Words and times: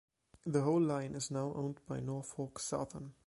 The 0.47 0.63
whole 0.63 0.81
line 0.81 1.13
is 1.13 1.29
now 1.29 1.53
owned 1.53 1.79
by 1.87 1.99
Norfolk 1.99 2.57
Southern. 2.57 3.13